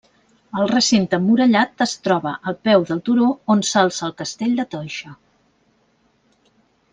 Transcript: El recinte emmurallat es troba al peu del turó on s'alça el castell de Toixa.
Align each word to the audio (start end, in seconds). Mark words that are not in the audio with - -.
El 0.59 0.69
recinte 0.69 1.17
emmurallat 1.17 1.83
es 1.85 1.93
troba 2.07 2.33
al 2.51 2.57
peu 2.69 2.85
del 2.93 3.03
turó 3.09 3.27
on 3.57 3.61
s'alça 3.73 4.05
el 4.09 4.17
castell 4.23 4.57
de 4.63 4.67
Toixa. 4.73 5.15